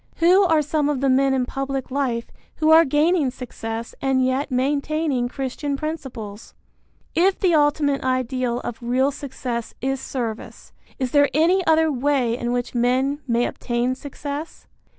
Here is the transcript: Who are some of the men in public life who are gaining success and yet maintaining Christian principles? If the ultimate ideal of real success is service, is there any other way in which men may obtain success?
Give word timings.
Who 0.15 0.43
are 0.45 0.63
some 0.63 0.89
of 0.89 0.99
the 0.99 1.11
men 1.11 1.31
in 1.31 1.45
public 1.45 1.91
life 1.91 2.31
who 2.55 2.71
are 2.71 2.83
gaining 2.85 3.29
success 3.29 3.93
and 4.01 4.25
yet 4.25 4.49
maintaining 4.49 5.29
Christian 5.29 5.77
principles? 5.77 6.55
If 7.13 7.39
the 7.39 7.53
ultimate 7.53 8.03
ideal 8.03 8.61
of 8.61 8.81
real 8.81 9.11
success 9.11 9.75
is 9.79 10.01
service, 10.01 10.73
is 10.97 11.11
there 11.11 11.29
any 11.35 11.63
other 11.67 11.91
way 11.91 12.35
in 12.35 12.51
which 12.51 12.73
men 12.73 13.21
may 13.27 13.45
obtain 13.45 13.93
success? 13.93 14.65